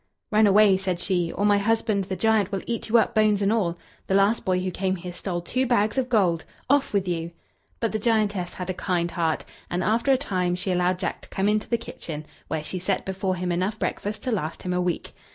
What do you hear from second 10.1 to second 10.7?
a time